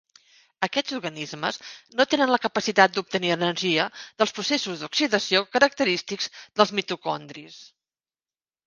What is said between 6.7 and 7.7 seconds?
mitocondris.